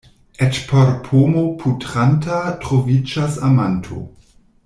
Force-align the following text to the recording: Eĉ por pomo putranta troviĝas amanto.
Eĉ 0.43 0.59
por 0.69 0.87
pomo 1.07 1.43
putranta 1.59 2.39
troviĝas 2.65 3.39
amanto. 3.51 4.01